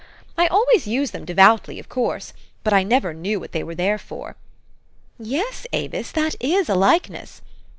I 0.35 0.47
always 0.47 0.87
use 0.87 1.11
them 1.11 1.25
devoutly, 1.25 1.77
of 1.77 1.87
course; 1.87 2.33
but 2.63 2.73
I 2.73 2.81
never 2.81 3.13
knew 3.13 3.39
what 3.39 3.51
they 3.51 3.63
were 3.63 3.75
there 3.75 3.99
for. 3.99 4.35
Yes, 5.19 5.67
Avis, 5.73 6.11
that 6.13 6.33
is 6.41 6.69
a 6.69 6.73
likeness. 6.73 7.43